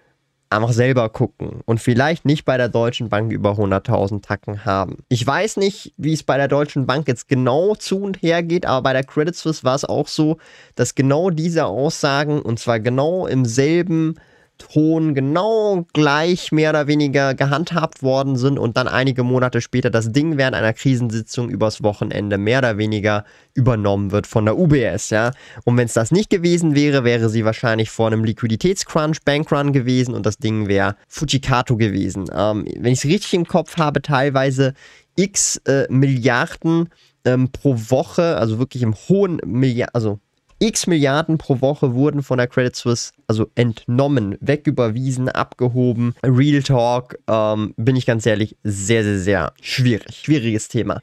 einfach 0.52 0.74
selber 0.74 1.10
gucken 1.10 1.62
und 1.66 1.80
vielleicht 1.80 2.26
nicht 2.26 2.46
bei 2.46 2.58
der 2.58 2.70
Deutschen 2.70 3.10
Bank 3.10 3.32
über 3.32 3.52
100.000 3.52 4.22
Tacken 4.22 4.66
haben. 4.66 4.98
Ich 5.10 5.26
weiß 5.26 5.58
nicht, 5.58 5.94
wie 5.98 6.14
es 6.14 6.24
bei 6.24 6.38
der 6.38 6.48
Deutschen 6.48 6.86
Bank 6.86 7.08
jetzt 7.08 7.28
genau 7.28 7.76
zu 7.76 8.02
und 8.02 8.22
her 8.22 8.44
geht, 8.44 8.66
aber 8.66 8.84
bei 8.84 8.94
der 8.94 9.04
Credit 9.04 9.36
Suisse 9.36 9.64
war 9.64 9.76
es 9.76 9.86
auch 9.86 10.08
so, 10.08 10.38
dass 10.76 10.96
genau 10.96 11.30
diese 11.30 11.66
Aussagen 11.66 12.42
und 12.42 12.60
zwar 12.60 12.80
genau 12.80 13.28
im 13.28 13.46
selben 13.46 14.16
Ton 14.62 15.14
genau 15.14 15.86
gleich 15.94 16.52
mehr 16.52 16.72
oder 16.72 16.88
weniger 16.88 17.34
gehandhabt 17.34 18.04
worden 18.04 18.36
sind 18.36 18.58
und 18.58 18.78
dann 18.78 18.88
einige 18.88 19.24
Monate 19.24 19.62
später 19.62 19.90
das 19.90 20.12
Ding 20.12 20.38
während 20.38 20.56
einer 20.56 20.74
Krisensitzung 20.74 21.50
übers 21.50 21.84
Wochenende 21.84 22.38
mehr 22.38 22.60
oder 22.60 22.78
weniger 22.78 23.26
übernommen 23.54 24.12
wird 24.12 24.28
von 24.28 24.46
der 24.46 24.58
UBS, 24.58 25.10
ja. 25.10 25.32
Und 25.66 25.78
wenn 25.78 25.86
es 25.86 25.94
das 25.94 26.12
nicht 26.12 26.30
gewesen 26.30 26.76
wäre, 26.76 27.04
wäre 27.04 27.30
sie 27.30 27.46
wahrscheinlich 27.46 27.90
vor 27.90 28.08
einem 28.08 28.24
Liquiditätscrunch, 28.24 29.24
Bankrun 29.26 29.74
gewesen 29.74 30.14
und 30.14 30.26
das 30.26 30.38
Ding 30.38 30.68
wäre 30.68 30.96
Fujikato 31.08 31.76
gewesen. 31.78 32.26
Ähm, 32.34 32.66
wenn 32.78 32.94
ich 32.94 33.00
es 33.00 33.06
richtig 33.06 33.34
im 33.34 33.48
Kopf 33.48 33.78
habe, 33.78 34.02
teilweise 34.02 34.74
x 35.16 35.58
äh, 35.66 35.86
Milliarden 35.90 36.90
ähm, 37.26 37.50
pro 37.52 37.76
Woche, 37.76 38.38
also 38.38 38.60
wirklich 38.60 38.84
im 38.84 38.96
hohen 38.96 39.40
Milliarden, 39.46 39.94
also 39.94 40.20
X 40.62 40.86
Milliarden 40.86 41.40
pro 41.40 41.60
Woche 41.60 41.96
wurden 41.96 42.22
von 42.22 42.38
der 42.38 42.46
Credit 42.46 42.76
Suisse 42.76 43.14
also 43.26 43.50
entnommen, 43.56 44.38
wegüberwiesen, 44.42 45.28
abgehoben. 45.28 46.14
Real 46.24 46.62
Talk, 46.62 47.18
ähm, 47.28 47.74
bin 47.78 47.96
ich 47.96 48.06
ganz 48.06 48.28
ehrlich, 48.28 48.56
sehr, 48.64 49.04
sehr, 49.04 49.18
sehr 49.18 49.54
schwierig. 49.60 50.16
Schwieriges 50.16 50.68
Thema. 50.68 51.02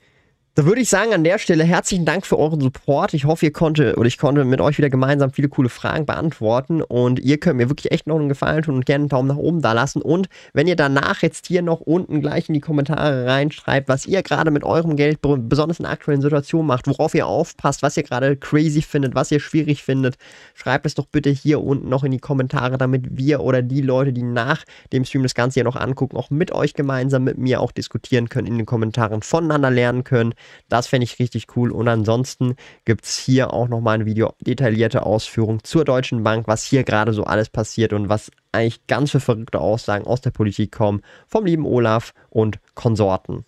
Da 0.59 0.65
würde 0.65 0.81
ich 0.81 0.88
sagen, 0.88 1.15
an 1.15 1.23
der 1.23 1.38
Stelle 1.38 1.62
herzlichen 1.62 2.05
Dank 2.05 2.27
für 2.27 2.37
euren 2.37 2.61
Support. 2.61 3.15
Ich 3.15 3.27
hoffe, 3.27 3.47
ihr 3.47 3.53
konnte 3.53 3.95
oder 3.95 4.09
ich 4.09 4.19
konnte 4.19 4.45
mit 4.45 4.61
euch 4.61 4.77
wieder 4.77 4.91
gemeinsam 4.91 5.31
viele 5.31 5.49
coole 5.49 5.69
Fragen 5.69 6.05
beantworten 6.05 6.83
und 6.83 7.21
ihr 7.21 7.38
könnt 7.38 7.59
mir 7.59 7.69
wirklich 7.69 7.93
echt 7.93 8.09
noch 8.09 8.17
einen 8.17 8.29
Gefallen 8.29 8.65
tun 8.65 8.75
und 8.75 8.85
gerne 8.85 9.03
einen 9.03 9.09
Daumen 9.09 9.29
nach 9.29 9.37
oben 9.37 9.62
da 9.62 9.73
lassen. 9.73 10.03
Und 10.03 10.29
wenn 10.55 10.67
ihr 10.67 10.75
danach 10.75 11.23
jetzt 11.23 11.47
hier 11.47 11.62
noch 11.62 11.79
unten 11.79 12.21
gleich 12.21 12.49
in 12.49 12.55
die 12.55 12.61
Kommentare 12.61 13.25
reinschreibt, 13.25 13.88
was 13.88 14.05
ihr 14.07 14.21
gerade 14.25 14.50
mit 14.50 14.65
eurem 14.65 14.97
Geld 14.97 15.21
besonders 15.23 15.79
in 15.79 15.87
aktuellen 15.87 16.23
Situationen 16.23 16.67
macht, 16.67 16.88
worauf 16.88 17.15
ihr 17.15 17.29
aufpasst, 17.29 17.85
was 17.85 17.97
ihr 17.97 18.03
gerade 18.03 18.37
crazy 18.37 18.83
findet, 18.83 19.15
was 19.15 19.31
ihr 19.31 19.38
schwierig 19.38 19.85
findet, 19.85 20.17
schreibt 20.55 20.87
es 20.87 20.97
doch 20.97 21.07
bitte 21.07 21.31
hier 21.31 21.62
unten 21.62 21.88
noch 21.88 22.03
in 22.03 22.11
die 22.11 22.19
Kommentare, 22.19 22.79
damit 22.79 23.17
wir 23.17 23.43
oder 23.43 23.62
die 23.62 23.83
Leute, 23.83 24.12
die 24.12 24.25
nach 24.25 24.65
dem 24.93 25.05
Stream 25.05 25.23
das 25.23 25.37
Ganze 25.37 25.55
hier 25.55 25.65
noch 25.65 25.77
angucken, 25.77 26.17
auch 26.17 26.31
mit 26.31 26.50
euch 26.50 26.75
gemeinsam 26.75 27.23
mit 27.23 27.38
mir 27.38 27.61
auch 27.61 27.71
diskutieren 27.71 28.29
können, 28.29 28.49
in 28.49 28.57
den 28.57 28.67
Kommentaren 28.67 29.23
voneinander 29.23 29.71
lernen 29.71 30.03
können. 30.03 30.35
Das 30.69 30.87
fände 30.87 31.05
ich 31.05 31.19
richtig 31.19 31.47
cool. 31.57 31.71
Und 31.71 31.88
ansonsten 31.88 32.57
gibt 32.85 33.05
es 33.05 33.19
hier 33.19 33.52
auch 33.52 33.69
nochmal 33.69 33.99
ein 33.99 34.07
Video, 34.07 34.35
detaillierte 34.40 35.05
Ausführung 35.05 35.62
zur 35.64 35.85
Deutschen 35.85 36.23
Bank, 36.23 36.49
was 36.49 36.64
hier 36.64 36.85
gerade 36.85 37.12
so 37.12 37.25
alles 37.25 37.50
passiert 37.50 37.93
und 37.93 38.09
was 38.09 38.31
eigentlich 38.52 38.87
ganz 38.87 39.11
für 39.11 39.21
verrückte 39.21 39.61
Aussagen 39.61 40.07
aus 40.07 40.21
der 40.21 40.31
Politik 40.31 40.73
kommen 40.73 41.02
vom 41.26 41.45
lieben 41.45 41.67
Olaf 41.67 42.12
und 42.31 42.59
Konsorten. 42.75 43.45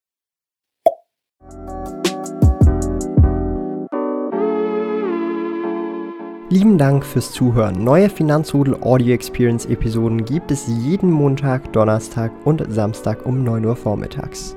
Lieben 6.52 6.78
Dank 6.78 7.07
fürs 7.07 7.30
Zuhören. 7.30 7.85
Neue 7.85 8.11
Finanzrudel 8.11 8.75
Audio 8.83 9.14
Experience 9.14 9.66
Episoden 9.66 10.25
gibt 10.25 10.50
es 10.50 10.66
jeden 10.66 11.09
Montag, 11.09 11.73
Donnerstag 11.73 12.33
und 12.45 12.64
Samstag 12.69 13.25
um 13.25 13.45
9 13.45 13.64
Uhr 13.64 13.76
vormittags. 13.76 14.57